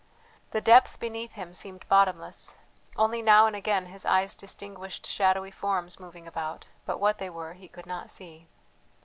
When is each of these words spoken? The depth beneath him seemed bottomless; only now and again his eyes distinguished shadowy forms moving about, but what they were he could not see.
The 0.49 0.61
depth 0.61 0.99
beneath 0.99 1.33
him 1.33 1.53
seemed 1.53 1.87
bottomless; 1.87 2.55
only 2.95 3.21
now 3.21 3.45
and 3.45 3.55
again 3.55 3.85
his 3.85 4.03
eyes 4.03 4.33
distinguished 4.33 5.05
shadowy 5.05 5.51
forms 5.51 5.99
moving 5.99 6.25
about, 6.27 6.65
but 6.87 6.97
what 6.99 7.19
they 7.19 7.29
were 7.29 7.53
he 7.53 7.67
could 7.67 7.85
not 7.85 8.09
see. 8.09 8.47